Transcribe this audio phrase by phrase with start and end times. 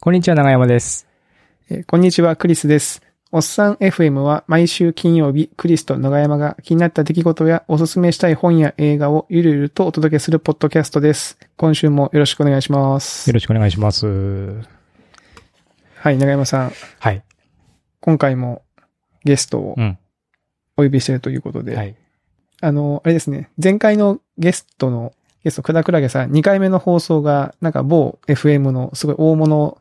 [0.00, 1.06] こんにちは、長山です。
[1.70, 3.02] えーこんにちは、クリスです。
[3.32, 11.38] おっさん FM は毎週金曜日、クリスと長山が気になった出来事やおすすめしたい本や映画をゆるゆるとお届けするポッドキャストです。
[11.56, 13.34] 今週もよろしくお願いしますよ。
[13.34, 14.06] ろしくお願いします。
[15.96, 16.72] はい、長山さん。
[16.98, 17.22] はい。
[18.00, 18.62] 今回も
[19.24, 19.98] ゲストをうん。
[20.76, 21.94] お呼びしているということで、はい。
[22.60, 25.12] あの、あれですね、前回のゲストの、
[25.44, 29.78] ゲスト、くだくらげさん、2回目の放送が、なんか某 FM のすごい大物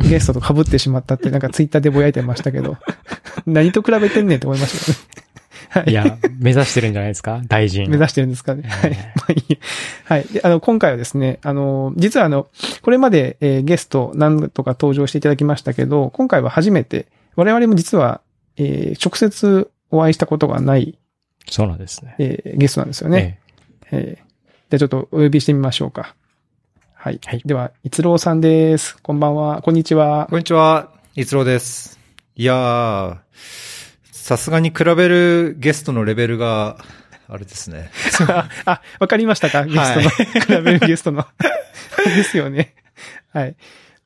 [0.00, 2.76] ゲストと被ってしまったって、なんかツイッターでぼやいてましたけど、
[3.46, 5.04] 何と比べてんねんって思いましたよね。
[5.70, 5.90] はい。
[5.90, 7.42] いや、目指してるんじゃないですか？
[7.46, 7.88] 大臣。
[7.90, 8.62] 目指してるんですかね。
[8.68, 8.92] はい。
[8.92, 9.56] え まあいいや
[10.04, 10.24] はい。
[10.32, 12.46] で、あの、今回はですね、あの、実はあの、
[12.82, 17.06] これまで、えーゲスト何とか登場していただきましたけど、今回は初めて、
[17.36, 18.20] 我々も実は、
[18.56, 20.98] えー直接お会いしたことがない、
[21.50, 22.14] そうなんですね。
[22.18, 23.16] えーゲストなんですよね。
[23.18, 23.38] ね。
[23.92, 24.27] えー
[24.70, 26.14] じゃあちょっとお呼びしてみましょうか。
[26.94, 27.20] はい。
[27.24, 28.98] はいでは、逸郎さんです。
[29.02, 29.62] こんばんは。
[29.62, 30.26] こんにちは。
[30.28, 31.98] こんにちは、いつろうです。
[32.36, 33.16] いやー、
[34.12, 36.76] さすがに比べるゲストのレベルが、
[37.28, 37.90] あれですね。
[38.66, 39.64] あ、わかりましたか？
[39.64, 40.10] ゲストの、
[40.58, 41.24] 比べるゲストの。
[42.04, 42.74] ですよね。
[43.32, 43.56] はい。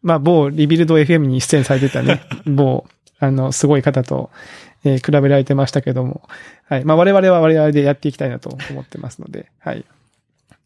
[0.03, 2.85] まあ、某リビルド FM に出演されてたね、某、
[3.19, 4.31] あの、すごい方と、
[4.85, 6.23] えー比べられてましたけども、
[6.69, 6.85] はい。
[6.85, 9.85] まあ、我々は我々でやっていきたいなと思ってますので、はい。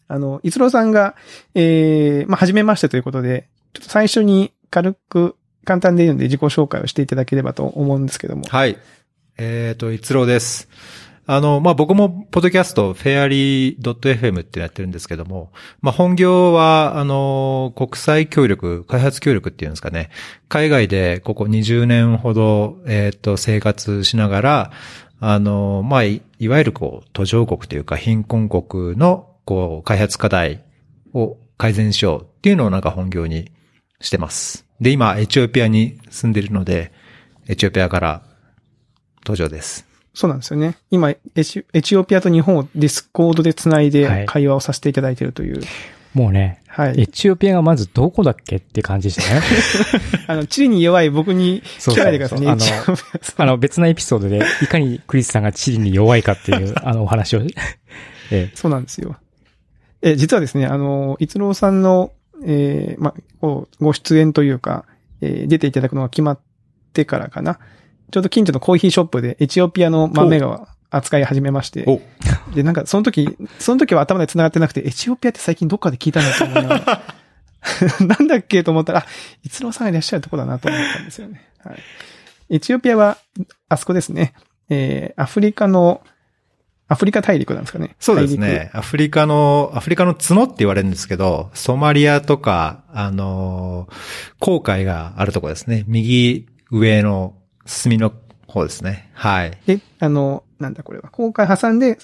[0.08, 1.16] あの、逸郎さんが、
[1.54, 8.44] えー、まあ、初めましてということで、ちょっと最初に軽く、簡単でいいので自己紹介をしていただければと思うんですけども。
[8.48, 8.78] はい。
[9.36, 10.68] えっ、と、いつろうです。
[11.28, 20.10] あの、まあ、僕も、ポッドキャスト、フェアリー .fm ってやってるんですけども、まあ、本業は、あの、国際協力、開発協力っていうんですかね。
[20.48, 24.70] 海外で、ここ20年ほど、えっ、と、生活しながら、
[25.18, 30.62] あの、まあ、いいわゆるこう、途上国というか、貧困国の、こう、開発課題
[31.14, 33.50] を改善しようっていうのをなんか本業に
[34.00, 34.66] してます。
[34.80, 36.92] で、今、エチオピアに住んでるので、
[37.48, 38.22] エチオピアから
[39.24, 39.86] 登場です。
[40.12, 40.76] そうなんですよね。
[40.90, 45.62] 今、エチエチオピアと日本をディスコードで繋いはいで会話をさせていただいているという。
[46.12, 47.02] もうね、はい。
[47.02, 49.42] エチオピアがまずどこだっけって感じでしたね。
[50.26, 52.46] あの、地理に弱い僕に聞かないでくださいね。
[52.46, 57.42] そうそうエチオピアそうあの、別なエピソードで、いかにクリスさんが地理に弱いかっていう、あの、お話を。
[58.32, 59.16] えそうなんですよ。
[60.06, 62.12] え、実はですね、あの、逸郎さんの、
[62.44, 63.14] えーま、
[63.80, 64.84] ご出演というか、
[65.20, 66.40] えー出ていただくのが決まっ
[66.92, 67.58] てからかな。
[68.12, 71.84] ちょうど近所のコーヒーショップでエチオピアの豆が扱い始めまして。
[71.88, 72.00] お
[72.54, 77.02] で、なんか、その時、その時は頭で繋がってなくて、エチオピアって最近どっかで聞いたなと思いながら。
[78.06, 79.06] なんだっけと思ったら、あ、
[79.42, 81.48] 逸郎さんがいらっしゃるとこだなと思ったんですよね。
[81.64, 81.76] はい。
[82.50, 83.18] エチオピアは、
[83.68, 84.34] あそこですね。
[84.68, 86.02] えー、アフリカの、
[86.88, 87.96] アフリカ大陸なんですかね。
[87.98, 88.36] そうです。
[88.36, 88.70] ね。
[88.72, 93.94] アフリカの、アフリカの角って言われるんですけど、ソマリアとか、あのー、
[94.38, 95.84] 航海があるところですね。
[95.88, 98.12] 右上の隅の
[98.46, 99.10] 方ですね。
[99.14, 99.58] はい。
[99.66, 101.98] で、あの、なんだこれは、航海挟んで、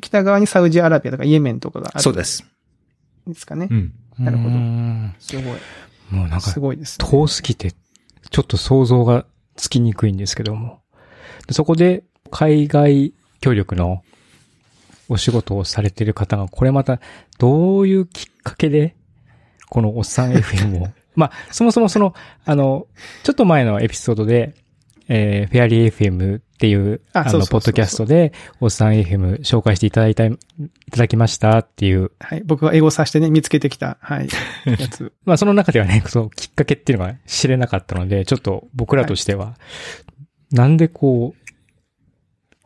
[0.00, 2.02] 北側にサウジアラビアとかイエメンとかがある。
[2.02, 2.44] そうです。
[3.26, 3.74] ですかねう。
[3.74, 3.92] ん。
[4.18, 5.44] なるほどうーんすごい。
[6.10, 7.06] もうなんかす、ごいです、ね。
[7.08, 7.72] 遠すぎて、
[8.30, 10.80] ちょっと想像がつきにくいんですけども。
[11.46, 14.02] でそこで、海外協力の
[15.08, 17.00] お仕事をされている方が、これまた、
[17.38, 18.94] どういうきっかけで、
[19.68, 20.88] このおっさん FM を？
[21.16, 22.14] まあ、そもそもその、
[22.44, 22.86] あの、
[23.24, 24.54] ちょっと前のエピソードで、
[25.08, 30.36] えーフェアリー FM っていう、あの、ポッドキャストで、おっさん FM 紹介していただいた、い
[30.90, 32.42] ただきましたっていう、はい。
[32.44, 34.28] 僕が英語さしてね、見つけてきた、はい。
[34.66, 35.12] やつ。
[35.24, 39.56] まあその中ではね、そのきっかけっていうのが知れなかったので、ちょっと僕らとしては、
[40.52, 41.48] なんでこう、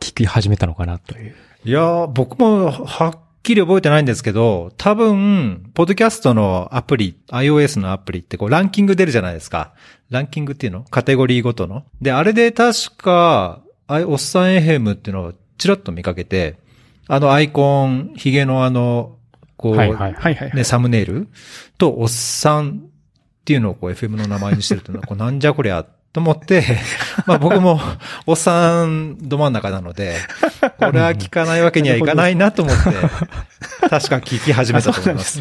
[0.01, 1.35] 聞き始めたのかなという。
[1.65, 9.73] いやー、僕もはっきり覚えてないんですけど、多分、ポッドキャストのアプリ、iOS のアプリってこうランキング出るじゃないですか。
[10.11, 10.83] ランキングっていうの？
[10.91, 11.85] カテゴリーごとの。
[12.01, 16.59] で、あれで確か、あいおっさんエヘムっていうのをチラッと見かけて、
[17.07, 19.19] あのアイコン、ヒゲのあの、
[19.57, 20.15] こう、はいはい。
[20.15, 20.53] はい。
[20.55, 21.29] ね、サムネイル
[21.79, 26.63] と、おっさんっていうのをこう FM の名前にしてるっていうのは、こうなんじゃこりゃと思って、
[27.27, 27.81] まあ僕も、
[28.27, 30.17] おっさんど真ん中なので、
[30.79, 32.83] これは聞かないわけにはいかないなと思って、
[33.89, 35.41] 確か聞き始めたと思います。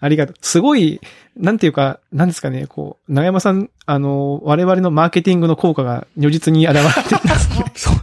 [0.00, 0.36] ありがとう。
[0.40, 1.00] すごい、
[1.36, 7.64] なんていうか、なんですかね、こう、長山さん、あの、我々のマーケティングの効果が如実に現れてるんですね。
[7.74, 7.94] そう。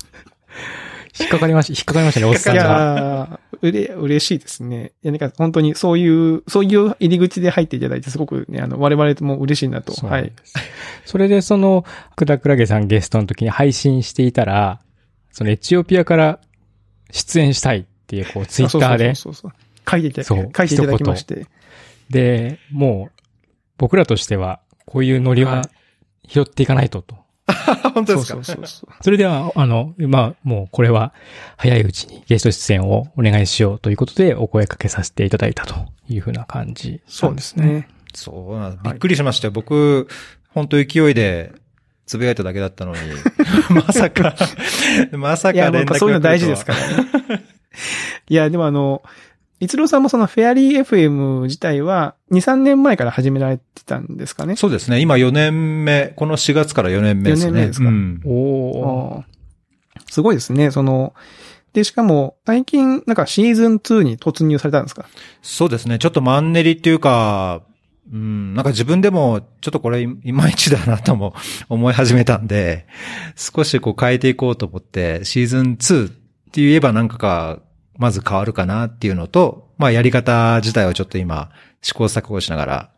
[1.19, 2.63] 引っかかりました、引っかかりましたね、おっさいんが。
[2.63, 4.91] やーうれ、嬉しいですね。
[5.03, 9.94] いや、なんか本当にそういう、そういう入り口で入っていただいて、すごくね、あの、我々も嬉しいなと。
[10.06, 10.31] はい。
[11.06, 11.85] それでその、
[12.15, 14.81] くだくらげさんゲストの時に配信していたら、
[15.31, 16.39] そのエチオピアから
[17.12, 21.47] 出演したいっていう、こう、ツイッターで、そうそうそう書いていただそう書いていただきまして。
[22.09, 23.21] で、もう、
[23.77, 25.69] 僕らとしては、こういうノリははい
[26.27, 27.18] 拾っていかないとと。
[27.94, 28.33] 本当ですか？
[28.36, 31.13] そうそうそうそれでは、あの、まあ、もうこれは
[31.57, 35.75] 早いうちにゲスト出演をお願いしようということでお声かけさせていただいたと
[36.09, 37.56] いうふうな感じ、そうです。
[37.56, 37.88] ね。
[38.13, 38.83] そうなんです。
[38.83, 39.51] びっくりしましたよ。
[39.51, 40.07] 僕、
[40.50, 41.51] 本当勢いで、
[42.06, 43.00] つぶやいただけだったのに、
[43.74, 44.36] まさか、
[45.12, 46.80] まさか連絡が来るとはやっぱそういうの大事ですから
[47.38, 47.44] ね。
[48.30, 49.01] いや、でもあの、
[49.60, 54.56] 一郎さんもそのフェアリー FM 自体は2、3年前から始められてたんですかね？
[54.56, 55.00] そうですね。
[55.00, 57.52] 今4年目、この4月から4年目ですね。
[57.52, 59.24] 4年目ですかうんお
[60.10, 60.72] すごいですね。
[60.72, 61.13] その、
[61.74, 65.06] で、しかも、最近、なんかシーズン2に突入されたんですか？
[65.42, 66.00] そうですね。
[66.00, 67.63] ちょっとマンネリっていうか、
[68.13, 71.34] うん、なんか自分でも、ちょっとこれいいまいちだなとも
[71.69, 72.88] 思い始めたんで、
[73.36, 76.10] 少しこう変えていこうと思って、シーズン2っ
[76.52, 77.60] て言えばなんかか、
[77.97, 81.51] まず変わるかなっていうのと、まあやり方自体をちょっと今、
[81.81, 82.89] 試行錯誤しながら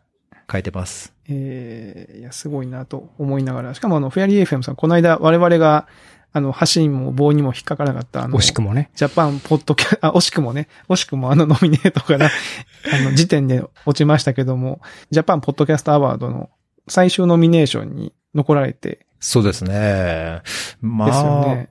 [0.50, 1.12] 変えてます。
[1.28, 3.74] ええいや、すごいなと思いながら。
[3.74, 5.86] しかもあの、フェアリー FM さん、この間我々が、
[6.32, 8.90] あの、橋にも棒にも引っかからなかった、あの、惜しくもね。
[8.94, 12.26] ジャパンポッドキャ、あ、惜しくもね、惜しくもあのノミネートから、
[12.92, 14.80] あの、時点で落ちましたけども、
[15.10, 16.50] ジャパンポッドキャストアワードの
[16.86, 20.42] 最終ノミネーションに残られて、そうですね。
[20.80, 21.70] まですよあ、ね。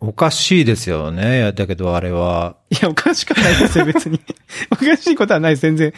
[0.00, 1.52] おかしいですよね。
[1.52, 2.56] だけどあれは。
[2.70, 4.20] いや、おかしくはないですよ、別に。
[4.70, 5.92] おかしいことはないです、全然。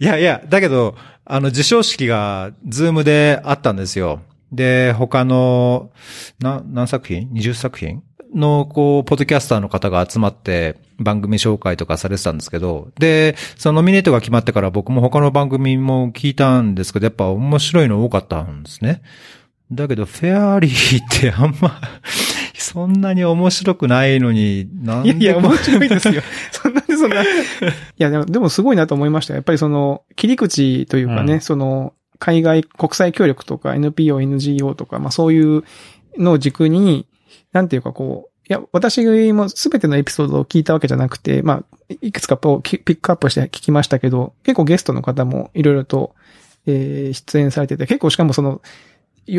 [0.00, 4.20] いやいや、だけど、あの、授賞式が、ズームであったんですよ。
[4.50, 5.90] で、他の、
[6.40, 8.02] な、何作品 ?20 作品？
[8.34, 19.02] の、こう、ポッドキャスターの方が集まって、番組紹介とかされてたんですけど、で、そのノミネートが決まってから僕も他の番組も聞いたんですけど、やっぱ面白いの多かったんですね。
[19.72, 21.80] だけど、フェアリーってあんま、
[22.66, 26.20] そんなに面白くないのに、なんでいやいや、面白いですよ。
[26.50, 27.22] そんなにそんな。
[27.22, 27.26] い
[27.98, 29.34] や、でも、でもすごいなと思いました。
[29.34, 35.62] やっぱりその、切り口というかね、うんその、海外、国際協力とか NPO、NGO とか、まあそういう
[36.18, 37.06] のを軸に、
[37.52, 46.14] なんていうかこう、いや、私もすべてのエピソードを聞いたわけじゃなくて、まあ、いくつかピピックアップして聞きましたけど、結構ゲストの方もいろいろと、
[46.66, 48.60] えー出演されてて、結構しかもその、よ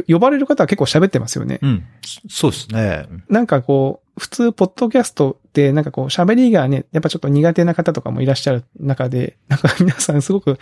[0.07, 1.59] 呼ばれる方は結構喋ってますよね。
[1.61, 1.83] うん。
[2.29, 3.07] そうですね。
[3.29, 10.59] なんかこう、普通、ポッドキャストって、なんかこう、喋りがね、やっぱちょっと苦手な方とかもいらっしゃる中で、なんか皆さんすごく、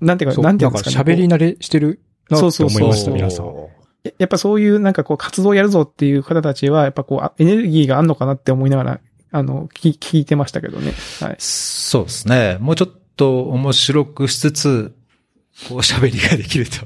[0.00, 1.12] なんていうか、なんていうんんですかね。
[1.12, 3.46] 喋り慣れしてるなって思いました、そうそうそう皆さん。
[4.18, 9.00] やっぱそういうなんかこう、活動をやるぞっていう方たちは、やっぱこうあ、エネルギーがあんのかなって思いながら、
[9.32, 10.92] あの、聞聞いてましたけどね。
[11.20, 11.36] はい。
[11.38, 12.56] そうですね。
[12.60, 14.95] もうちょっと面白くしつつ、
[15.68, 16.76] こう喋りができると。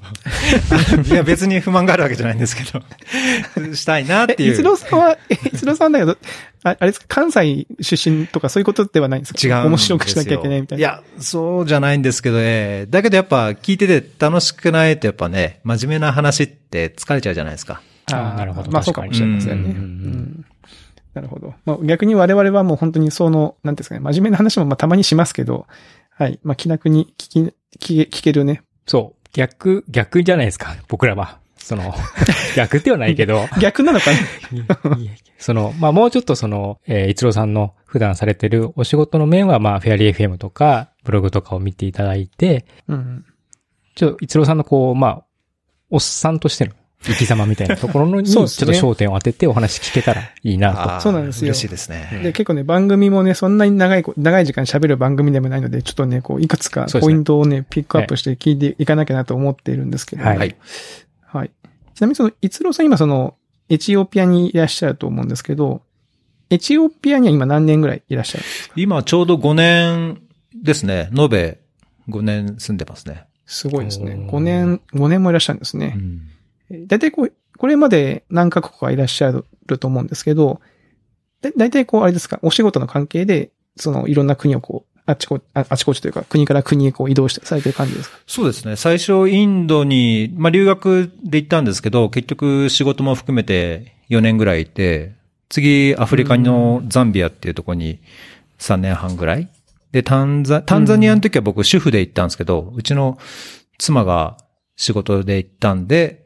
[1.13, 2.81] いや、別に不満があるわけじゃないんですけど、
[3.75, 4.55] したいなってえ、いう。
[4.55, 6.17] 一郎さんは、え一郎さんだけど、
[6.63, 9.39] ああれですか、関西出身とかそういうことではないんですか？
[9.43, 9.69] 違うんですよ。
[9.71, 10.81] 面白くしなきゃいけないみたいな。
[10.81, 17.81] いや、そうじゃないんですけど、えーだけどやっぱ聞いてて楽しくないとやっぱね、真面目な話って疲れちゃうじゃないですか。
[18.13, 19.71] あーなるほどまあそうかもしれませんね。
[19.71, 20.45] うんうん
[21.13, 21.55] なるほど。
[21.67, 25.67] まあ逆に我々はもう本当にその、なんですかね、真面目な話もまあたまにしますけど、
[26.17, 26.39] はい。
[26.45, 28.63] まあ気楽に聞き、聞け、聞けるね。
[28.87, 29.29] そう。
[29.33, 31.39] 逆、逆じゃないですか、僕らは。
[31.57, 31.95] その、
[32.57, 34.19] 逆ではないけど、逆なのかね。
[34.99, 43.25] いやその、まあもうちょっとその、えー、一郎さんの普段されてるお仕事の面は、まあ、フェアリー FM とか、ブログとかを見ていただいて、うん。
[43.95, 45.25] ちょ、一郎さんのこう、まあ、
[45.91, 46.73] おっさんとしての
[47.03, 51.01] 生き様みたいなところのに、ちょっと焦点を当ててお話聞けたらいいなと。
[51.01, 52.21] そうなんですよ嬉しいですね。
[52.23, 60.57] で、結構ね、番組もね、そんなに長いこ、長い時間喋る番組でもないので、ちょっとね、こう、いくつかポイントをね、ピックアップして聞いていかなきゃなと思っているんですけど、はいはい。
[61.25, 61.51] はい。
[61.95, 63.35] ちなみにその、逸郎さん今その、
[63.71, 65.81] エチオピアにいらっしゃると思うんですけど、
[66.51, 70.21] エチオピアには今何年ぐらいいらっしゃる今ちょうど5年
[70.55, 71.09] ですね。
[71.17, 71.59] 延べ
[72.09, 73.25] 5年住んでますね。
[73.47, 74.15] すごいですね。
[74.15, 75.95] おー5年、5年もいらっしゃるんですね。
[75.97, 76.23] うん
[76.71, 79.33] だいたいこう、これまで何カ国かいらっしゃ
[79.67, 80.61] ると思うんですけど、
[81.43, 88.19] だだいたいこう、あれですか、お仕事の関係で、その、いろんな国をこう、あっちこ、ああちこちというか、国から国へこう移動してされてる感じですか？
[88.27, 88.77] そうですね。
[88.77, 95.13] 最初インドに、まあ留学で行ったんですけど、結局仕事も含めて4年ぐらいいて、
[95.49, 97.99] 次アフリカのザンビアっていうところに
[98.59, 99.49] 3年半ぐらい。
[99.91, 103.19] で、タンザ、タンザニアの時は僕主婦で行ったんですけど、うちの
[103.79, 104.37] 妻が
[104.77, 106.20] 仕事で行ったんで、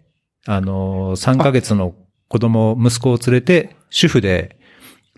[0.47, 1.95] あの、3ヶ月の
[2.29, 4.59] 子供、息子を連れて、主婦で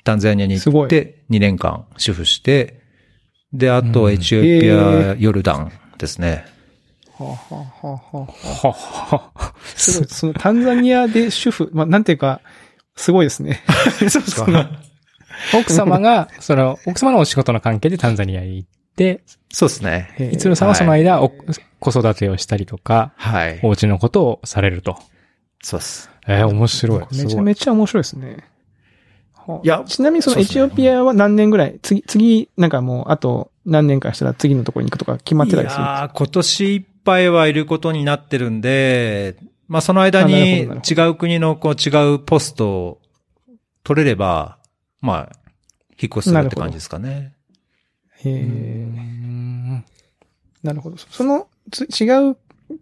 [0.05, 2.83] タンザニアに行って、2年間主婦して、
[3.53, 6.45] で、あとエチオピへア、ヨルダンですね。
[7.19, 8.29] はあ、はあはあは
[8.65, 10.09] あ、はははすごい。
[10.09, 12.41] そのタンザニアで主婦、まあ、なんていうか、
[12.95, 13.63] すごいですね。
[14.09, 14.71] そうですか
[15.55, 20.31] 奥様が、その、奥様のお仕事の関係でタンザニアに行って、そうですね。
[20.33, 21.31] いつるさんはその間、お
[21.81, 23.61] 子育てをしたりとか、はい。
[23.63, 24.99] お家のことをされると。
[25.67, 26.09] そうです。
[26.29, 27.01] えー、面白い。
[27.11, 27.43] めちゃ。
[27.43, 28.45] めちゃ面白いですね。
[29.35, 35.83] はあいやちなみにそのエチオピアは何年ぐらい、次、次、なんかもう、あと何年かしたら次のところに行くとか決まってたりするんですか？
[35.83, 39.35] いやー今年いっぱいはいることになってるんで、
[39.67, 40.69] まあその間に違
[41.09, 43.01] う国のこう違うポストを
[43.83, 44.59] 取れれば、
[45.01, 45.37] まあ、
[46.01, 47.35] 引っ越しするって感じですかね。
[48.25, 48.39] へうえ。
[48.41, 49.85] ん
[50.63, 50.97] なるほど。
[50.97, 52.37] その、つ違う、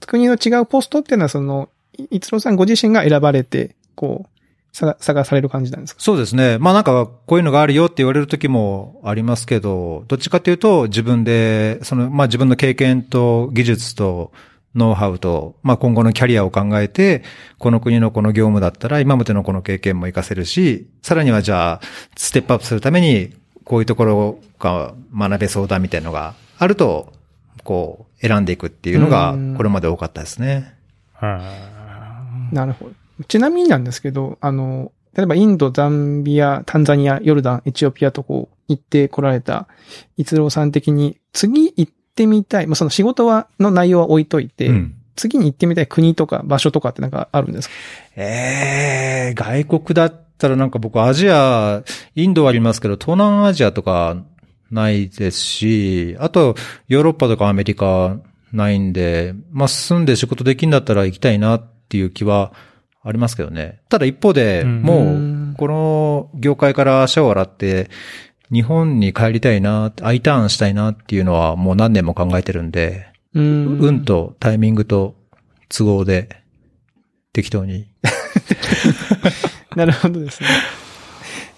[0.06, 4.28] 国の違うポストっていうのは、その、いいつろうさんご自身が選ばれて、こう、
[4.72, 6.02] 探探される感じなんですか？
[6.02, 6.58] そうですね。
[6.58, 14.32] まあなんか、こういうのがあるよって言われる時もありますけど、どっちかというと自分で、その、まあ自分の経験と技術と
[14.74, 17.22] ノウハウと、まあ今後のキャリアを考えて、
[17.58, 21.80] この国のこの業務だったら今までのこの経験も活かせるし、さらにはじゃあ、
[22.16, 23.32] ステップアップするために、
[23.64, 27.12] こういうところが学べそうだみたいなのがあると、
[27.62, 30.74] こう、選んでいくっていうのがうん、これまで多かったですね。
[32.52, 32.92] なるほど。
[33.28, 39.68] ちなみになんですけど、あの、例えばインド、ザンビア、タンザニア、ヨルダン、エチオピアとこう行ってこられた、
[40.16, 44.94] 逸郎さん的に、次行ってみたい、まあ、その仕事は、の内容は置いといて、うん。
[45.16, 47.74] 次に行ってみたい国とか場所とかってなんかあるんですか？
[48.16, 51.84] ええ外国だったらなんか僕アジア、
[52.16, 54.16] インドはありますけど、東南アジアとか
[54.72, 56.56] ないですし、あと
[56.88, 58.16] ヨーロッパとかアメリカ
[58.50, 62.52] ないんで、まあ住んで仕事できんだったら行きたいなっていう気は
[63.02, 63.80] ありますけどね。
[63.88, 67.90] ただ一方で、うんもうこの業界から足を洗って、
[68.52, 75.14] 日本に帰りたいな、I ターンしたいなっていうのはもう何年も考えてるんで、うーん運とタイミングと
[75.68, 76.42] 都合で
[77.32, 77.86] 適当に
[79.76, 80.48] なるほどですね。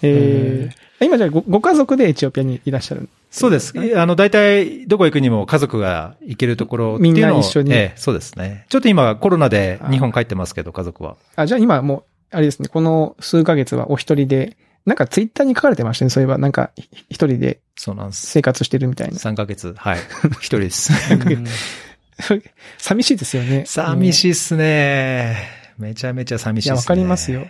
[0.01, 3.73] えー、今じゃあごご家族でエチオピアにいらっしゃるそうです。
[3.95, 8.65] あの、大体、どこ行くにも家族が行けるところっていうのをみんな一緒にええ、そうですね。
[8.69, 11.17] ちょっと今コロナで日本帰ってますけど、家族は。
[11.35, 16.37] あ、じゃあ今もう、あれですね、この数ヶ月はお一人で、なんかツイッターに書かれてましたね、そういえば。
[16.37, 18.25] なんか、ひ一人でそうなんです。
[18.27, 19.17] 生活してるみたいな。
[19.17, 19.75] 3ヶ月。
[19.77, 19.99] はい。
[20.39, 20.91] 一人です。
[22.79, 23.65] 寂しいですよね。
[23.67, 24.13] 寂い。
[24.13, 25.37] しいっすね。
[25.77, 26.93] めちゃめちゃ寂しいや、いっすね。
[26.93, 27.45] わかりますよ。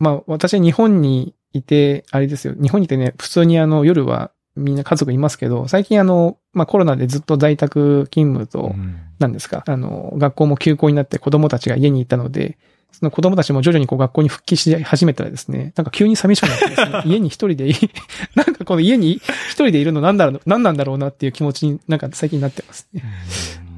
[0.00, 2.54] まあ、私は日本にいて、あれですよ。
[2.60, 12.56] 日本にいてね、普通にあの、夜はみんな家族いますけど、最近あの、まあコロナでずっと在宅勤務と、うんなんですか、あの、学校も休校になって子供たちが家にいたので、
[12.90, 17.74] その子供たちも徐々にこう学校に復帰し始めたらですね、なんか急に寂しくなってですね、 家に一人でい、
[18.34, 23.04] なんかこの家に一人でいるのなんだろう、なんなんだろうなっていう気持ちになんか最近なってますね。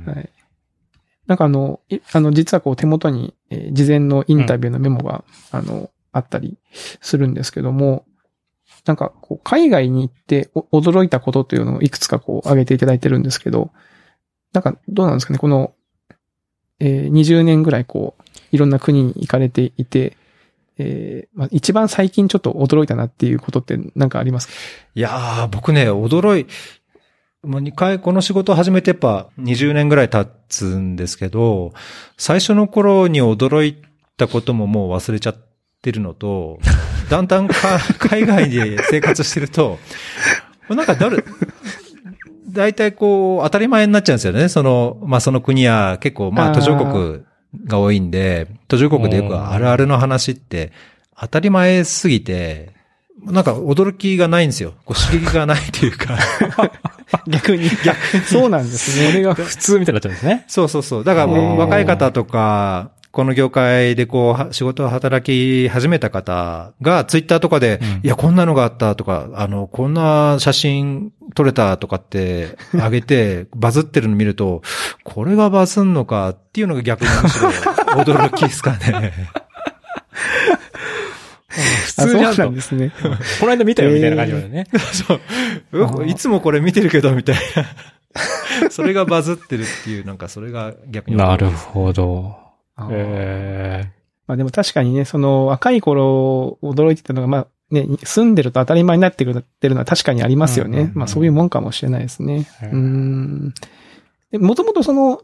[0.06, 0.30] はい。
[1.26, 6.56] なんかあの、いあの、実はこう手元に、えー事前のインタビューのメモが、あの、あったり
[7.00, 8.04] するんですけども、
[8.84, 13.70] なんかこう海外に行って驚いたことというのをいくつかこう挙げていただいてるんですけど、
[14.52, 15.72] なんかどうなんですかね、この、
[16.80, 20.16] えー20年ぐらいこう、いろんな国に行かれていて、
[20.78, 24.48] えーまあ、一番最近ちょっと驚いたなっていうことってなんかあります？
[24.48, 24.54] か
[24.94, 26.46] いやー、僕ね、驚い、
[27.42, 31.72] もう2回この仕事を始めてやっぱ20年ぐらい経つんですけど、
[32.16, 33.76] 最初の頃に驚い
[34.16, 35.51] たことももう忘れちゃって
[35.90, 36.60] るのと、
[37.10, 37.54] だんだんか
[37.98, 39.78] 海外で生活してると、
[40.68, 41.24] なんかだる、
[42.48, 44.48] 大体こう当たり前になっちゃうんですよね。
[44.48, 47.24] その、まあその国は結構まあ途上国
[47.66, 50.72] が多いんで、途上国でよくあるあるの話って
[51.18, 52.70] 当たり前すぎて、
[53.24, 54.74] なんか驚きがないんですよ。
[54.84, 56.18] こう刺激がないというか。
[57.28, 57.68] 逆に。
[57.84, 58.24] 逆に。
[58.24, 59.10] そうなんですね。
[59.10, 60.44] それが普通みたいになっちゃうんですね。
[60.48, 61.04] そうそうそう。
[61.04, 74.62] だからもう若い方とか、この業界でこうは、仕事を働き始めた方が、ツイッターとかで、うんいや、こんなのがあったとか、あの、こんな写真撮れたとかって、あげて、 バズってるの見ると、
[75.04, 77.50] これがバズんのかっていうのが逆にむしろ
[78.02, 79.12] 驚きですかね。
[81.48, 82.42] 普通じゃんと。
[82.44, 82.92] なんですね。
[83.40, 84.66] この間見たよみたいな感じだよね。
[84.90, 86.06] そう。
[86.08, 87.36] いつもこれ見てるけど、みたい
[88.64, 88.70] な。
[88.70, 92.41] それがバズってるっていう、なんかそれが逆になるほど。
[92.76, 93.90] あーえ
[94.26, 100.78] まあでも確かにね、その若い頃驚いてたのが、まあね、住んでると当たり前になってくるってるのは確かにありますよね。
[100.78, 102.46] うんうんうんまあそういうもんかもしれないですね。
[102.62, 103.54] ううんん。
[104.40, 105.22] もともとその、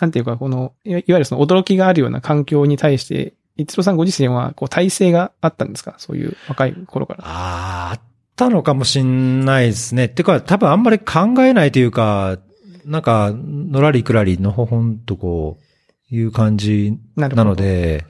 [0.00, 5.94] なんていうか、この、いわゆるその驚きがあるような環境に対して、一郎さんご自身は、こう、体制があったんですか？
[5.98, 7.24] そういう若い頃から。
[7.24, 8.00] ああ、あっ
[8.36, 10.08] たのかもしんないですね。
[10.08, 12.38] てか、多分あんまり考えないというか、
[12.84, 15.64] なんか、のらりくらりのほほんとこう、
[16.10, 18.04] いう感じなので、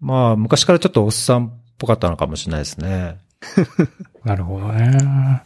[0.00, 3.18] まあ、昔からちょっとおっさんっぽかったのかもしれないですね。
[3.40, 3.88] ー、
[4.28, 5.42] なるほどね。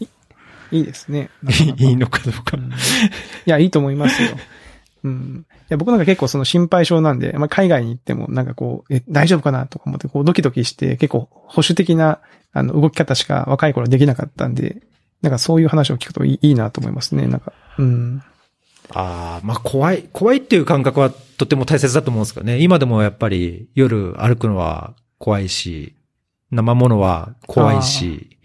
[0.70, 1.30] いいですね。
[1.76, 2.56] いいのかどうか。
[2.56, 2.72] うんい
[3.46, 4.30] や、いいと思いますよ。
[5.04, 5.46] うん。
[5.50, 12.20] いや、僕なんか結構その心配性なんで、まあ、海外に行ってもなんかこう、え、大丈夫かなとか思って、こうドキドキして、結構保守的な、
[12.52, 14.82] あの、動き方しか若い頃できなかったんで、
[15.22, 17.26] なんかそういう話を聞くといいいいなと思いますね。
[17.26, 18.22] なんか、うん。
[18.94, 22.58] ああ、まあ怖い、怖いっていう感覚はとても大切だと思うんですけどね。
[22.60, 25.96] 今でもやっぱり夜歩くのは怖いし、
[26.50, 28.38] 生物は怖いし、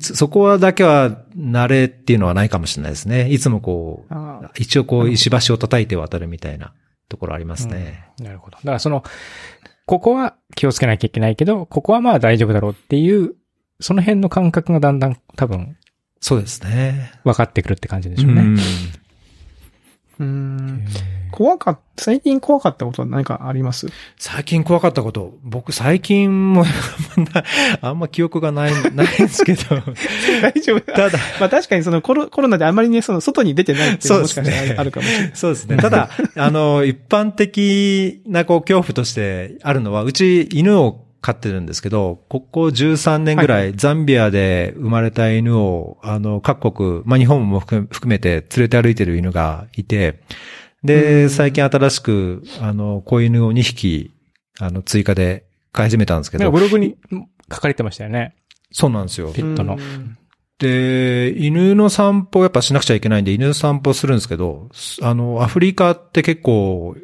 [0.00, 3.30] そこはだけは慣れっていうのはないかもしれないですね。
[3.30, 4.14] いつもこう、
[4.56, 6.72] 一応こう石橋を叩いて渡るみたいな
[7.08, 8.10] ところありますね。
[8.18, 8.56] なるほど。
[8.56, 9.04] だからその、
[9.86, 13.34] ここは気をつけなきゃいけないけど、ここはまあ大丈夫だろうっていう、
[13.78, 15.76] その辺の感覚がだんだん多分
[16.20, 17.12] そうですね。
[17.24, 18.42] 分かってくるって感じでしょうね。
[18.42, 18.56] ん
[20.18, 20.84] うん。
[21.32, 23.88] 怖かった、最近怖かったことは何かあります？
[24.18, 26.64] 最近怖かったこと、僕最近も
[27.82, 29.62] あんま記憶がない、ないんですけど、
[30.40, 30.80] 大丈夫。
[30.92, 35.30] ただ、まあ確かにそのコロコロナであまりね、その外に出てないっていうのももしかしたらあるかもしれない。
[35.34, 35.76] そうですね。
[35.76, 50.20] ただ、あの、一般的なこう恐怖としてあるのは、うち犬を飼ってるんですけど、ここ13年ぐらい、ザンビアで生まれた犬を、あの、各国、まあ、日本も含めて連れて歩いてる犬がいて、
[50.84, 51.30] うで、ん。
[51.30, 54.12] 最近新しく、あの、子犬を2匹、
[54.60, 56.48] あの、追加で飼い始めたんですけど。
[56.52, 56.96] ブログに
[57.52, 58.36] 書かれてましたよね。
[58.70, 59.32] そうなんですよ。
[59.32, 59.74] ペットの。
[59.74, 60.16] うん。
[60.60, 64.68] で、犬の散歩やっぱしなくちゃいけないんで、犬の散歩するんですけど、
[65.02, 67.00] あの、アフリカって結構、い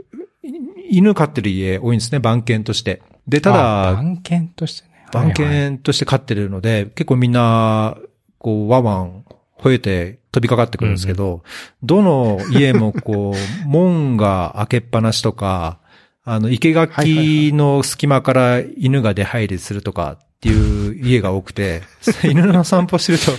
[0.92, 3.02] 犬飼ってる家多いんですね、番犬として。
[3.26, 5.06] で、ただ、あ番犬としてね。
[5.11, 7.96] 番はいはい犬として飼ってるので、結構みんな、
[8.38, 9.25] こう、ワンワン
[9.58, 11.42] 吠えて飛びかかってくるんですけど、
[11.82, 15.78] どの家もこう、門が開けっぱなしとか、
[16.25, 21.82] あの、生垣の隙間から犬が出入りするとかっていう家が多くて、
[22.25, 23.32] 犬の散歩してると、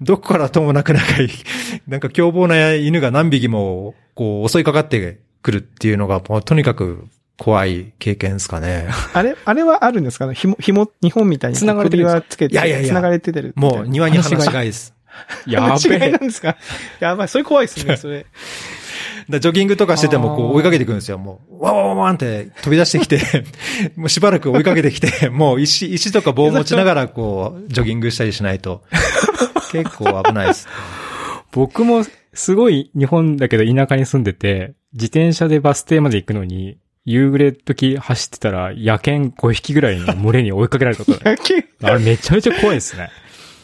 [0.00, 1.08] どこからともなくなんか、
[1.86, 7.06] なんか凶暴な犬が何匹も、こう、襲いかかってくるっていうのが、もうとにかく
[7.38, 8.88] 怖い経験ですかね。
[9.14, 10.34] あれ、あれはあるんですかね？
[10.34, 12.20] 紐、紐、日本みたいに繋がれてるんですか？
[12.22, 13.52] 首輪つけて、いやいやいや繋がれてる。
[13.54, 14.92] もう庭に放し飼いです。
[15.46, 16.10] やべえ。
[16.10, 16.56] なんですか？
[17.00, 18.26] やばい、それ怖いですね、 それ。
[19.28, 21.18] だジョギングとかしてても、こう追いかけてくるんですよ。
[21.18, 23.20] もう、ワンワンワンワンって飛び出してきて、
[23.96, 28.82] もうしばらく追いかけてきて、 もう石、石とか棒を持ちながら、こう、ジョギングしたりしないと、
[29.72, 30.68] 結構危ないです。
[31.50, 32.04] 僕も
[32.36, 41.28] すごい日本だけど田舎に住んでて、自転車でバス停まで行くのに、夕暮れ時走ってたら野犬5匹ぐらいの群れに追いかけられたこと。
[41.28, 43.10] 野犬あれめちゃめちゃ怖いですね。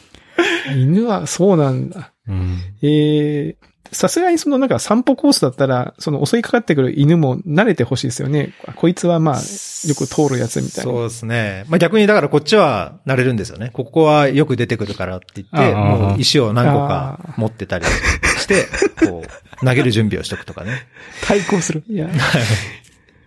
[0.76, 2.12] 犬はそうなんだ。
[2.28, 2.58] うん。
[2.82, 3.56] ええ
[3.92, 8.54] さすがにそのなんか散歩コースだったら、その襲いかかってくる犬も慣れてほしいですよね。
[8.74, 10.90] こいつはまあ、よく通るやつみたいな。
[10.92, 11.64] そうですね。
[11.68, 13.70] まあ、逆にだからこっちは慣れるんですよね。
[13.72, 18.66] ここはよく出てくるからって言って、もう石を何個あか持ってたりして、
[19.06, 20.86] こう、投げる準備をしとくとかね。
[21.24, 21.84] 対抗する。
[21.88, 22.08] いや、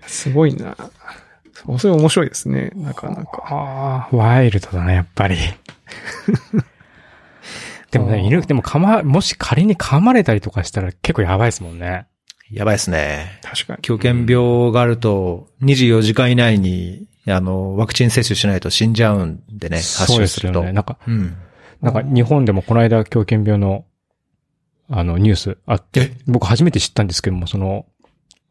[0.08, 0.76] すごいな。
[1.78, 2.72] それ面白いですね。
[2.76, 3.44] なかなか。
[3.50, 5.38] ああ、ワイルドだね、やっぱり。
[7.92, 12.08] でもね、犬、でも噛ま、もし仮に噛まれたりとかしたら結構やばいですもんね。
[12.52, 13.40] やばいですね。
[13.44, 13.82] 確かに。
[13.82, 20.22] 狂犬病があると、24時間以内に、あの、ワクチン接種しないと死んじゃうんでね、発そう症ると。
[20.22, 20.72] ですすよね。
[20.74, 21.38] なんか、うん。
[21.82, 23.86] なんか日本でもこの間狂犬病の、
[24.90, 27.86] あの、ニュースあって、僕初めて知ったんですけども、その、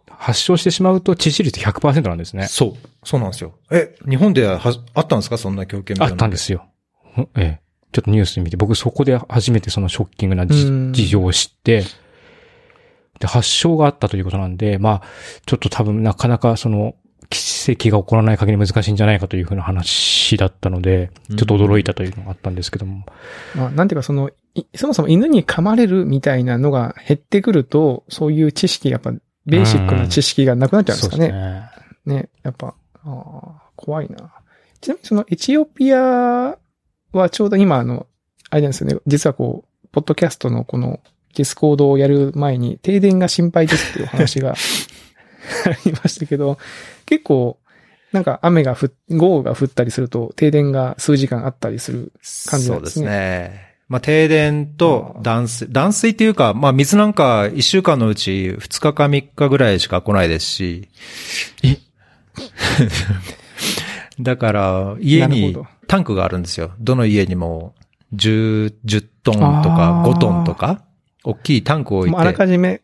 [0.08, 2.46] 発症してしまうと致死率100%なんですね。
[2.46, 2.88] そう。
[3.04, 3.54] そうなんですよ。
[3.70, 5.38] え、日本でははあったんですか？
[5.38, 6.10] そんな狂犬病。
[6.10, 6.66] あったんですすよ。
[7.14, 7.63] ほええ。
[7.94, 11.84] ちょっとニュース見て、僕そこで初めてそのショッキングな事情を知って、
[13.20, 15.02] で、発症があったということなんで、まあ、
[15.46, 16.96] ちょっと多分なかなかその、
[17.30, 23.06] 奇跡が起こらない限り難しいんじゃないかというふうな話だったので、ちょっと驚いたというのがあったんですけども。
[23.54, 29.12] まあ、なんていうかその、いそもそも犬に噛まれるみたいなのが減ってくると、そういう知識、やっぱ、
[29.46, 31.28] ベーシックな知識がなくなっちゃうんですかね。
[31.28, 31.62] ね。
[32.06, 34.32] ね、やっぱ、あー怖いな。
[34.80, 36.58] ちなみにそのエチオピア
[37.18, 38.06] はちょうど今あの、
[38.50, 41.00] あれなんですよね、実はこう、ポッドキャストのこの
[41.36, 44.54] ディスコードをやる前に停電が心配ですっていうお話が あ
[45.84, 46.58] りましたけど、
[47.06, 47.58] 結構、
[48.12, 52.12] なんか雨が降っ、豪雨が降ったりすると停電が数時間あったりする
[52.48, 52.78] 感じなでね。
[52.78, 53.74] そうんですすね。
[53.88, 60.88] まあ、停電と断水、断水っていうか、まあ、水なんか一週間のうち2日か3日ぐらいしか来ないですし。
[61.62, 61.76] え？
[64.20, 66.72] だから、家にタンクがあるんですよ。
[66.78, 67.74] どの家にも
[68.14, 70.84] 10、10トンとあかー5トンとか、
[71.24, 72.38] 大きいタンクを置いもうあらて。
[72.38, 72.82] かじめ、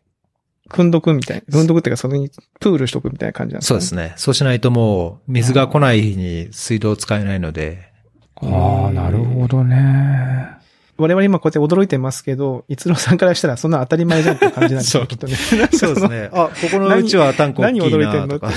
[0.69, 1.43] 組んどくみたいな。
[1.51, 4.13] 組んどくっていうか、それにプールしとくみたいな感じなんですか、そうですね。
[4.17, 7.91] そうしないともう、水が来ない日に水道使えないので。
[8.37, 10.60] ああ、なるほどね。
[11.01, 15.35] 我々今こうやって驚いてますけど、逸郎さんからしたらそんな当たり前じゃんって感じなんですよ、きっとね。
[15.73, 16.29] そうですね。
[16.31, 18.27] あ、ここのうちは単価大きい何何驚いてんの？
[18.27, 18.51] なとか。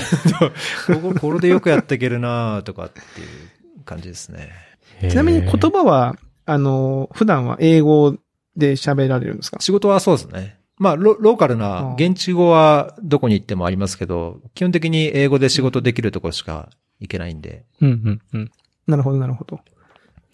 [1.00, 4.50] ここ、これでよくやっていけるなとかっていう感じですね。
[5.10, 8.16] ちなみに言葉は、あの、普段は英語
[8.56, 9.58] で喋られるんですか？
[9.60, 10.58] 仕事はそうですね。
[10.76, 17.64] まあ、ロローカルな、現地語はどこに行ってもありますけど、基本的に英語で仕事できるところしか行けないんで。
[17.80, 18.50] うんうんうん。
[18.88, 19.60] なるほど、なるほど。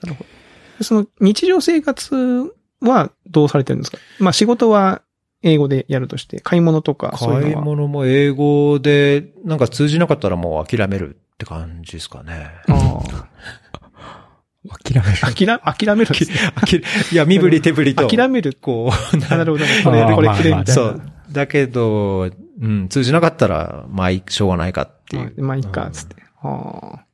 [0.02, 0.30] なるほど。
[0.82, 3.98] その日常生活はどうされてるんですか？
[4.18, 5.02] まあ仕事は
[5.42, 7.64] 英語でやるとして、買い物とかそう買いいうのは？
[7.64, 12.50] 物も英語で、なんか通じなかったらもう諦めるって感じですかね。
[12.68, 13.00] あ
[14.84, 15.18] 諦める。
[15.22, 15.32] あ。
[15.32, 16.36] 諦、諦めるんですね。
[16.54, 18.06] 諦いや、身振り手振りと。
[18.06, 18.56] 諦める。
[18.60, 18.92] こう、
[19.32, 19.64] あなるほど。
[19.84, 20.66] これ、これみたいな。
[20.66, 21.02] そう。
[21.32, 22.28] だけど、
[22.60, 25.22] うん、通じなかったら、まあ、しょうがないかっていう。
[25.24, 26.16] はいまあいいか、つって。
[26.42, 27.04] ああ。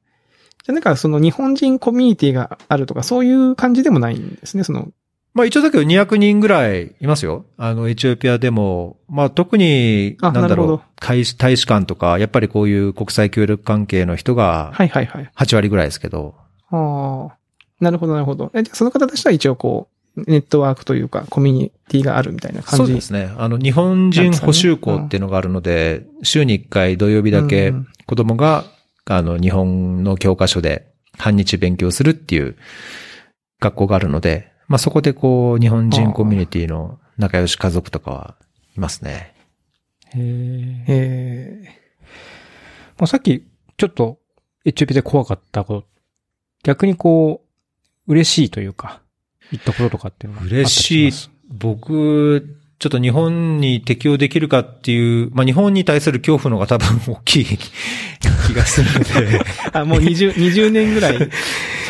[0.67, 4.89] じゃあなんかその日本人コミュニティがあるとか、そういう感じでもないんですね、その。
[5.33, 7.47] まあ一応だけど200人ぐらいいますよ。
[7.57, 15.31] あの、エチオピアでも、まあ特に、あなんだろう大使大使館とか、やっぱりこういう国際協力関係の人がはいはいはい。
[15.37, 16.35] 8割ぐらいですけど、
[16.73, 17.37] ああ。
[17.79, 18.51] なるほど、なるほど。
[18.53, 22.87] えじゃあその方としては一応こう、ネットワークというか、コミュニティがあるみたいな感じ。
[22.87, 23.31] そうですね。
[23.37, 28.65] あの、日本人補修校っていうのがあるので、週に1回土曜日だけうん子供が、
[29.07, 32.57] あの、日本の教科書で半日勉強するっていう
[33.61, 38.37] 学校があるので、まあそこでこう、日本人コミュニティの仲良し家族とかは
[38.77, 39.35] いますね。
[40.15, 40.85] へえ。
[40.89, 41.63] え
[42.99, 44.19] まあ、さっき、ちょっと、
[44.65, 45.87] エチオピアで怖かったこと、
[46.65, 47.45] 逆にこ
[48.07, 49.03] う、嬉しいというか、
[49.53, 51.31] 言ったこととかっていうのはあったり嬉しいます。
[51.49, 56.11] 僕、ちょっと日本に適応できるかっていう、まあ日本に対す？
[56.11, 61.31] る恐怖の方が多分大きい気がするので、ー、あ、もう20、20年ぐらい。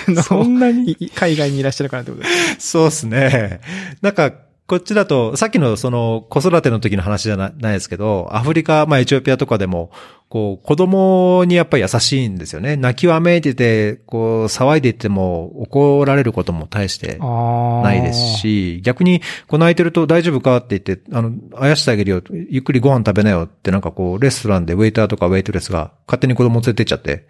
[0.08, 3.60] の、そんなにい海外にいらっしゃるからってことですそうですね。
[4.02, 4.32] なんか、
[4.66, 9.92] こっちだと、さっきのその子育ての時の話じゃなないですけど、アフリカ、まあエチオピアとかでも、
[10.28, 12.74] こう、子供にやっぱり優しいんですよね。
[12.76, 17.18] 泣きわめいてて、こう、騒いでいても怒られることも大して。
[17.18, 18.38] ないです。
[18.38, 27.28] し、逆に、こう泣いてると大丈夫かって言って、あの、あやしてあげるよ、ゆっくりご飯食べなよってなんかこう、レストランでウェイターとかウェイトレスが勝手に子供連れてっちゃって、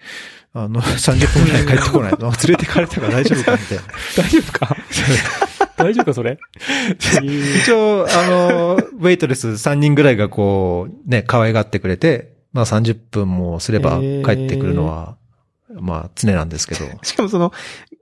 [0.54, 2.12] あの、30分くらい帰ってこない。
[2.18, 3.82] 連れてかれたから大丈夫かみたいな。
[4.16, 4.74] 大丈夫か？
[5.76, 6.38] 大丈夫かそれ？
[7.60, 15.16] 一応、あの、ウェイトレス3人ぐらいがこう、ね、可愛がってくれて、まあ30分もすれば帰ってくるのは、
[15.78, 16.84] まあ常なんですけど。
[17.02, 17.52] しかもその、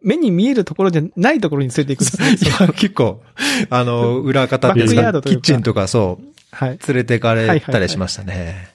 [0.02, 2.30] 目に見えるところじゃないところに連れていくんですね。
[2.30, 3.22] いや、結構、
[3.70, 6.78] あの、 裏方っていうか、キッチンとかそう、はい。
[6.86, 8.68] 連れてかれたりしましたね。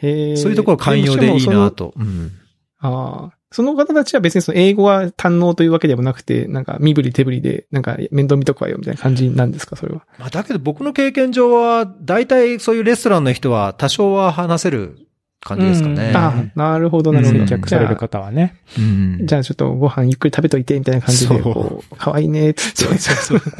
[0.00, 1.70] へーそういうところ寛容でいいな。
[1.70, 1.92] と。
[1.96, 2.32] うん。
[2.80, 3.41] ああ。
[3.52, 10.04] その方たちは別にその英語は堪能というわけでもなくて、なんか身振り手振りで、なんか面倒見とくわよみたいな感じなんですか、それは。
[10.18, 15.06] まあ、だけど僕の経験上は、大体そういうレストランの人は多少は話せる
[15.40, 16.08] 感じですかね。
[16.10, 17.40] うんああ、なるほど、なるほど。
[17.40, 18.56] うん接客される方はね。
[18.78, 19.26] うん。
[19.26, 22.84] じゃあちょっとご飯ゆっくり食べといて、みたいな感じで、そうこう、可愛いね、つって。
[22.84, 23.52] そうそうそう。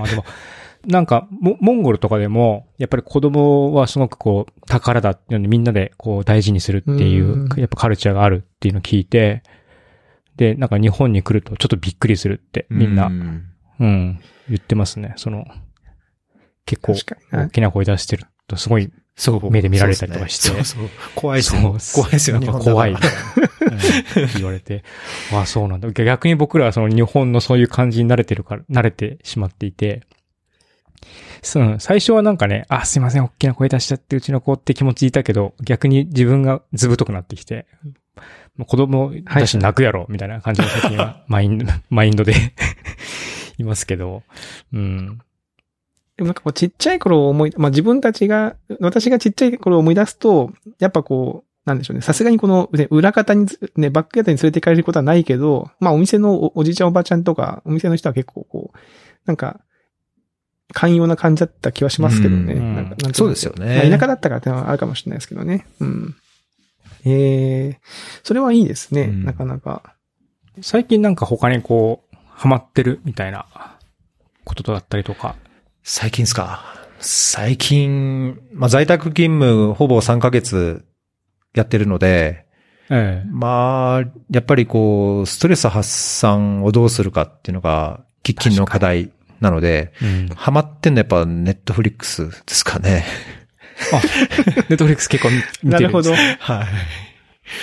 [0.00, 0.24] あ あ、でも、
[0.86, 7.60] なんか、モモンゴルとかでも、やっぱり子供はすごくこう、宝だっていうのでみんなでこう大事にするっていうう、ん。
[7.60, 9.42] やっぱカルチャーがあるっていうのを聞いて、
[10.36, 15.14] で、なんか日本に来るとちょっとびっくりするって、みんな、ううん、言ってますね。
[15.16, 15.44] その、
[16.66, 16.94] 結構
[17.32, 19.50] 大きな声出してるとすごいそう。
[19.50, 20.48] 目で見られたりとかして。
[20.48, 20.88] そうそう。
[21.14, 21.76] 怖いですよ。
[21.94, 23.10] 怖いですよ、日本だから怖いみたい。
[23.10, 24.32] な、うん。
[24.34, 24.84] 言われて、
[25.32, 25.90] ああ、そうなんだ。
[25.90, 30.02] 逆に僕らはその日本のそういう感じに慣れてるから、慣れてしまっていて、
[31.42, 37.66] そう最初はなんかね、あ、すいません、大きな声出しちゃって、うちの子って気持ちいたけど、逆に自分がずぶとくなってきて、
[38.56, 42.34] もう子供だし泣くやろ、みたいな感じの最近は、 マインド、マインドで
[43.58, 44.22] いますけど、
[44.72, 45.18] うん。
[46.16, 52.00] でもなんかこうちっちゃい頃を思い、まあ自分たちが、私がちっちゃい頃を思い出すと、やっぱこう、なんでしょうね。
[52.00, 58.78] さすがにこの、ね裏方につ、ね、バックヤードに連れて行かれることはないけど、まあお店のおおじいちゃんおばちゃんとか、お店の人は結構こう、
[59.26, 59.60] なんか、
[60.72, 62.54] 寛容な感じだった気はしますけどね。
[62.54, 65.66] うんなんかなんそうですよねまあ田舎だったからってのはあるかもしれないですけどね。
[65.80, 66.16] うん。
[67.04, 67.80] ええ
[68.24, 69.02] それはいいですね。
[69.02, 69.94] うんなかなか。
[70.62, 73.46] 最近なんか他にこう、ハマってるみたいな
[74.44, 75.36] ことだったりとか、
[75.82, 76.64] 最近ですか？
[76.98, 80.84] 最近、まあ、在宅勤務ほぼ3ヶ月
[81.54, 82.46] やってるので、
[82.88, 83.28] ええ。
[83.28, 84.00] まあ、
[84.30, 90.28] やっぱりこう、ストレス発散をどうするかっていうのが、喫緊の課題なので、うん。
[90.34, 93.04] ハマってんのはやっぱネットフリックスですかね。
[93.92, 94.00] あ、
[94.68, 96.12] ネットフリックス結構見 見てるなるほど。
[96.14, 96.66] はい。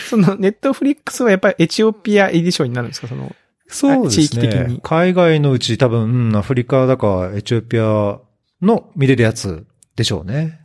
[0.10, 3.08] その、ネットフリックスはやっぱりエチオピアエディションになるんですか？
[3.08, 3.36] その、
[3.68, 4.28] そうですね。
[4.28, 8.20] 地域的に海外のうち多分、うん、アフリカだかエチオピア
[8.62, 10.60] の見れるやつでしょうね。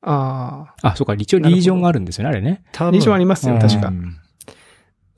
[0.00, 2.62] ああ、そうか、一応リージョンがあるんですよね、あれね。
[2.72, 3.90] 多あ、印象ありますよ、確かう。
[3.90, 4.16] ん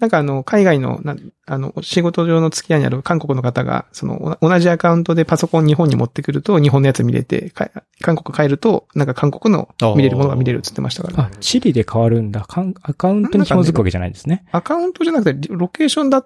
[0.00, 1.14] なんかあの、海外の、な
[1.46, 12.40] あの、仕事上の付き合いにある韓国の方が、その、お同じアカウントでパソコン日本に持ってくると、日本のやつ見れて、か韓国帰ると、なんか韓国の見れるものが見れるって言ってましたから、あ、チリで変わるんだ。
[12.40, 14.46] かんアカウントに紐づくわけじゃないんですね。
[14.52, 16.24] アカウントじゃなくて、ロケーションだ、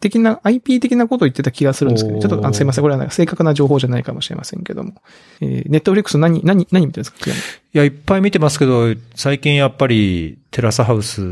[0.00, 4.94] 的な、IP 的なことを言ってた気がするんですけど、ちょっと、あすいません、これはなんか正確な情報じゃないかもしれませんけども。
[5.40, 7.32] えー、ネットフリックス何、何、何見てるんですかい
[7.78, 11.22] や、いっぱい見てますけど、最近やっぱりテラスハウス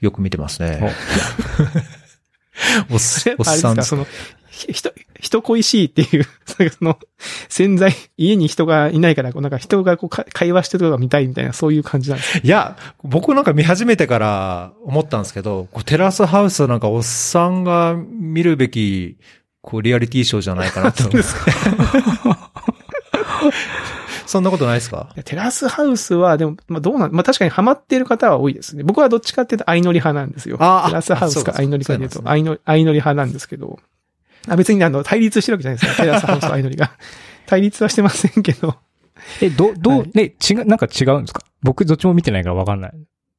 [0.00, 0.80] よく見てますね。
[2.90, 3.30] おっっさ
[3.72, 4.06] んですか、その、
[4.50, 6.98] ひ人、人恋しいっていう、その、
[7.48, 12.40] 潜在、家に人がいないから、こうなんか人がこうか会話してるとこが見たいみたいな、そういう感じなんですか？
[12.42, 19.16] いや、僕なんか見始めてから思ったんですけど、こうテラスハウスはなんかおっさんが見るべき、
[19.62, 21.04] こうリアリティショーじゃないかなと。
[24.30, 25.08] そんなことないですか？
[25.24, 28.82] テラスハウスは、でも、まあどうなん、まあ確かにハマっている方は多いですね。
[28.84, 30.56] 僕はどっちかっていうと相乗り派なんですよ。
[30.60, 33.78] あーテラスハウスかか相乗りかで言うと、相乗り、相乗り派なんですけど。
[34.48, 36.02] あ、別にあの、対立してるわけじゃないですか。
[36.04, 36.92] テラスハウスと相乗りが。
[37.46, 38.76] 対立はしてませんけど。
[39.42, 41.42] え、ど、どう、はいね、違う、なんか違うんですか？
[41.62, 42.92] 僕どっちも見てないからわかんない。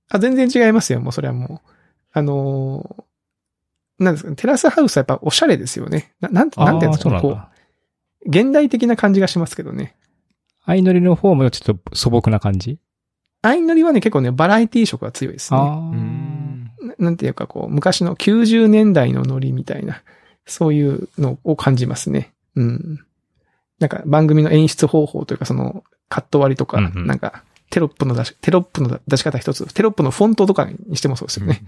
[0.10, 1.69] あ、全然違いますよ、もうそれはもう。
[2.13, 6.12] あのーなんですかね、テラスハウスはやっぱおしゃれですよね。
[6.21, 7.39] ななんて、なんていうんですかね、こう。
[8.30, 9.95] 現代的な感じがしますけどね。
[10.65, 12.80] 相乗りの方もちょっと素朴な感じ？
[13.41, 15.60] 相乗りはね、結構ね、バラエティ色が強いですね。
[15.60, 20.02] あうんななんていうかこう、昔の90年代のノリみたいな、
[20.45, 22.34] そういうのを感じますね。
[22.56, 23.00] うん。
[23.80, 31.62] なんか番組の演出方法というかその、カット割りとか、うんうんなんか、テロップの出し、テロップの出し方一つ、テロップのフォントとかにしてもそうですよね。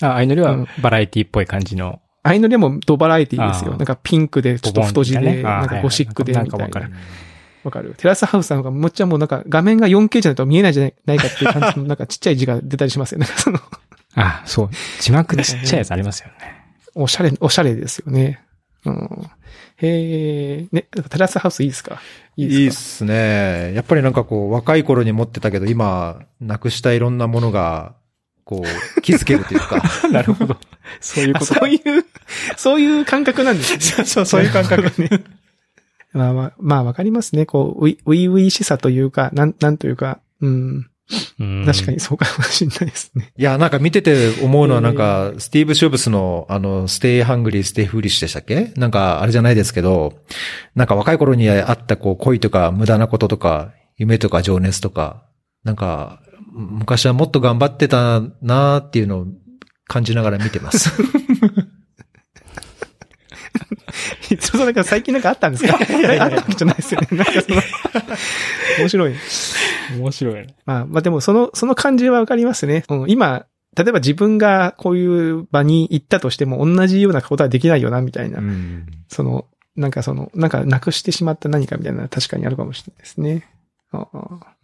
[0.00, 0.12] あ。
[0.14, 2.00] 相乗りはうんバラエティっぽい感じの？
[2.22, 3.72] 相乗りはもうドバラエティですよ。
[3.72, 6.54] なんかピンクで、ちょっと太字で、ねなんかゴシックで、みたいな。
[6.54, 6.94] あーはいはいなんかわかる。
[7.70, 13.26] テラスハウスさんがむっちゃもうなんか画面が 4K じゃないと見えないじゃないないかっていう感じのなんかちっちゃい字が出たりしますよね。
[13.26, 13.58] その、
[14.16, 14.70] あ、そう。
[15.00, 16.64] 字幕ちっちゃいやつありますよね。
[16.94, 18.40] おしゃれ、おしゃれですよね。
[18.84, 19.30] うん。
[19.78, 22.00] へえ、ね、テラスハウスいいですか？
[22.36, 23.72] いいいいっですかすね。
[23.74, 27.94] やっぱりなんかこう、若い頃に持ってたけど、今、なくしたいろんなものが、
[28.44, 28.62] こ
[28.96, 29.82] う、気づけるというか。
[30.12, 30.56] なるほど。
[31.00, 31.54] そういうあこと。
[31.54, 31.80] そういう、
[32.56, 34.04] そういう感覚なんですね。
[34.04, 35.08] そうそういう感覚ね。
[36.14, 37.44] まあまあ、まあわかりますね。
[37.44, 40.86] こう、ウィウィウィしさというか、なん、なんというか、うん。
[41.38, 42.00] うん確かに。
[42.00, 43.32] そうかもしれないですね。
[43.36, 48.72] いや、なんか見てて思うのはなんか、スティーブ・ショブスの、あの、 Stay hungry, stay foolish でしたっけ？
[48.76, 50.14] なんか、あれじゃないですけど、
[50.74, 55.26] なんか若い頃にあったこう、恋とか、無駄なこととか、夢とか情熱とか、
[55.62, 56.20] なんか、
[56.54, 59.26] 昔はもっと頑張ってたなーっていうのを
[59.88, 60.90] 感じながら見てます。
[64.40, 65.74] そのなんか最近なんかあったんですか？
[65.74, 65.94] あった
[66.36, 67.08] わけじゃないですよね。
[67.12, 67.60] なんかその、
[68.80, 69.14] 面白い。
[69.98, 70.46] 面白いね。
[70.66, 72.84] まあ、まあでもその、その感じはわかりますね。
[72.88, 78.38] うん、今、例えば自分がこういう場に行ったとしても同じようなことはできないよな、みたいな。
[78.38, 83.44] うんその、なんかその、なんかなくしてしまった何かみたいな確かにあるかもしれないですね。
[84.00, 84.54] ああ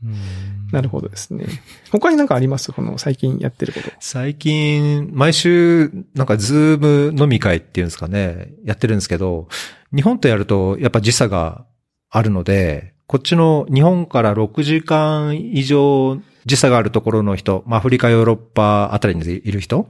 [0.73, 1.47] なるほどですね。
[1.91, 2.73] 他になんかあります？
[2.73, 3.91] この最近やってること。
[4.01, 9.49] 最近、毎週、なんかズーム飲み会っていうんですかね、やってるんですけど、
[9.95, 11.67] 日本とやるとやっぱ時差が
[12.09, 19.89] あるので、こっちの日本から6時間以上時差があるところの人、まあアフリカ、ヨーロッパあたりにいる人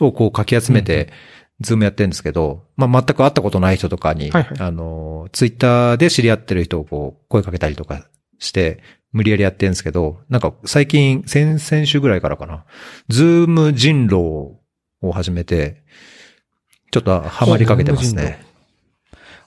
[0.00, 1.12] をこうかき集めて、
[1.60, 4.58] ズームやってるんですけど、まあ全く会ったことない人とかに、はいはい。
[4.58, 12.64] あの、ツイッターで知り合ってる人をこう声かけたりとかして、無理やりやってるんですけど、なんか最近、先々週ぐらいからかな、
[13.08, 14.58] ズーム人狼
[15.00, 15.82] を始めて、
[16.90, 18.44] ちょっとハマりかけてますね。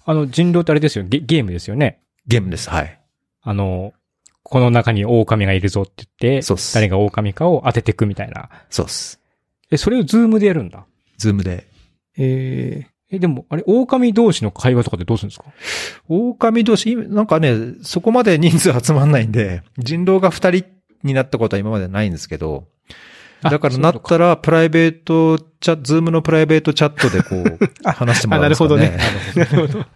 [0.06, 1.06] あの、人狼ってあれですよ。
[1.06, 2.02] ゲゲームですよね。
[2.28, 2.70] ゲームです。
[2.70, 3.00] はい。
[3.42, 3.94] あの、
[4.44, 8.50] この中に狼がいるぞって言って、そうっす誰が狼かを当てていくみたいな。
[8.70, 9.22] そうっす。
[9.70, 10.86] え、それをズームでやるんだ。
[11.18, 11.68] ズームで。
[12.18, 15.46] ええ、でも、あれ、狼同士の会話とかってどうするんですか？
[16.10, 20.66] 狼同士、今なんかね、そこまで人数集まんないんで、人狼が二人
[21.04, 22.68] になったことは今までないんですけど、
[23.44, 28.98] あだからなったら、プライベートチャ、ズームのプライベートチャットでこう、 話してもらうんですかね。
[29.36, 29.86] あなるー、なるほど。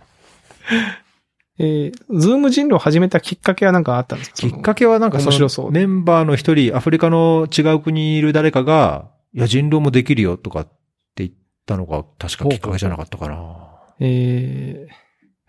[1.60, 4.36] えー、ズーム人狼を始めたきっかけはなんかあったんですか？
[4.38, 10.72] きっかけはなんかそ面白そうのメンバーの一人、アフリカの違う国にいる誰かが、いや、人狼もできるよとかって
[11.18, 11.32] 言っ
[11.66, 13.68] たのが確かきっかけじゃなかったかな。
[14.00, 14.88] え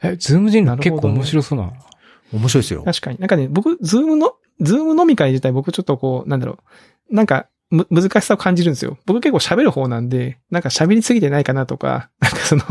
[0.03, 1.73] え、ズーム人狼結構面白そうな。
[2.33, 2.85] 面白いですよー、。
[2.85, 3.19] 確かに。
[3.19, 6.59] なんかね、僕、ズームの、ズーム飲み会自体僕ちょっとこう、なんだろ
[7.11, 7.15] う。
[7.15, 8.99] なんか、む、難しさを感じるんですよ。
[9.07, 12.63] 僕結構喋る方なんで、なんか喋りすぎてないかなとか、 なんかその、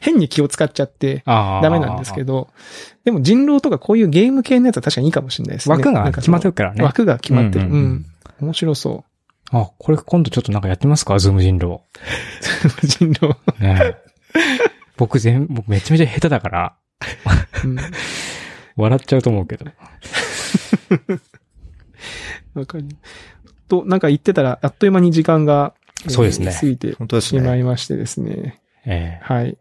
[0.00, 1.22] 変に気を使っちゃって。
[1.26, 2.48] ダメなんですけど、
[3.04, 5.76] でも人狼とかこういうゲーム系のやつは確かにいいかもしれないですね。
[5.76, 6.84] 枠が決まってるかからね。
[6.84, 7.66] 枠が決まってる。
[7.66, 8.06] うんん、ううんうん
[8.42, 9.04] 面白そ
[9.52, 11.18] あ、これ今度ちょっとなんかやってみますか？
[11.18, 11.74] ズーム人狼。
[11.74, 12.86] う。
[12.86, 13.36] 人狼。
[13.60, 13.96] ねえ
[14.96, 16.74] 僕全、僕めちゃめちゃ下手だから、
[17.64, 17.76] うん
[18.76, 19.66] 笑っちゃうと思うけど。
[22.54, 22.84] わかる。
[23.68, 27.60] と、なんか言ってたら、あっという間に時間が、えーそうですね過ぎてしまね。
[27.60, 28.60] いましてですね。
[28.86, 29.56] ええはい。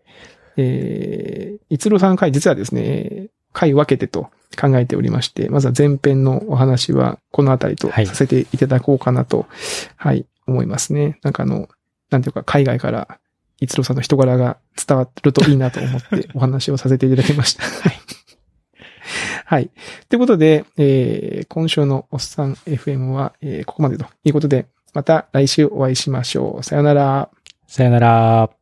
[0.58, 9.47] えー、一郎さんの回、実はですね、回分けてと考えておりまして、まずは前編のお話はこのあたりとはいさせていただこうかなと、
[9.95, 11.19] はい、思いますね。
[11.23, 11.69] なんかあの、
[12.09, 13.19] なんていうか海外から
[13.59, 17.63] 一郎さんの人柄が伝わるといいなと思って お話をさせていただきました。
[17.63, 17.99] はい。
[19.45, 19.69] はい。
[20.09, 26.63] ということで、えー、今週のおっさん FM は、えー、ここまでということで、また来週お会いしましょう。
[26.63, 27.29] さよなら。
[27.67, 28.61] さよなら。